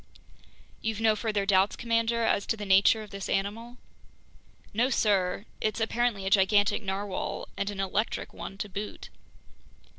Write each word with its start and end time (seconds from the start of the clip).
"You've 0.81 0.99
no 0.99 1.15
further 1.15 1.45
doubts, 1.45 1.75
commander, 1.75 2.23
as 2.23 2.47
to 2.47 2.57
the 2.57 2.65
nature 2.65 3.03
of 3.03 3.11
this 3.11 3.29
animal?" 3.29 3.77
"No, 4.73 4.89
sir, 4.89 5.45
it's 5.61 5.79
apparently 5.79 6.25
a 6.25 6.29
gigantic 6.31 6.81
narwhale, 6.81 7.47
and 7.55 7.69
an 7.69 7.79
electric 7.79 8.33
one 8.33 8.57
to 8.57 8.67
boot." 8.67 9.09